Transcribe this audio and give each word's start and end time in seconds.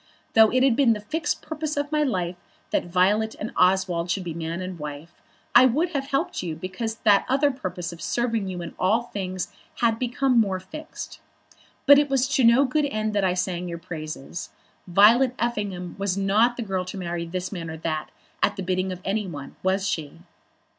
Though 0.33 0.49
it 0.49 0.63
had 0.63 0.75
been 0.75 0.93
the 0.93 0.99
fixed 0.99 1.43
purpose 1.43 1.77
of 1.77 1.91
my 1.91 2.01
life 2.01 2.35
that 2.71 2.85
Violet 2.87 3.35
and 3.39 3.51
Oswald 3.55 4.09
should 4.09 4.23
be 4.23 4.33
man 4.33 4.59
and 4.59 4.79
wife, 4.79 5.13
I 5.53 5.67
would 5.67 5.89
have 5.89 6.07
helped 6.07 6.41
you 6.41 6.55
because 6.55 6.95
that 6.95 7.23
other 7.29 7.51
purpose 7.51 7.93
of 7.93 8.01
serving 8.01 8.47
you 8.47 8.63
in 8.63 8.73
all 8.79 9.03
things 9.03 9.53
had 9.75 9.99
become 9.99 10.39
more 10.39 10.59
fixed. 10.59 11.19
But 11.85 11.99
it 11.99 12.09
was 12.09 12.27
to 12.29 12.43
no 12.43 12.65
good 12.65 12.85
end 12.85 13.13
that 13.13 13.23
I 13.23 13.35
sang 13.35 13.67
your 13.67 13.77
praises. 13.77 14.49
Violet 14.87 15.35
Effingham 15.37 15.93
was 15.99 16.17
not 16.17 16.57
the 16.57 16.63
girl 16.63 16.83
to 16.85 16.97
marry 16.97 17.27
this 17.27 17.51
man 17.51 17.69
or 17.69 17.77
that 17.77 18.09
at 18.41 18.55
the 18.55 18.63
bidding 18.63 18.91
of 18.91 19.01
any 19.05 19.27
one; 19.27 19.55
was 19.61 19.87
she?" 19.87 20.21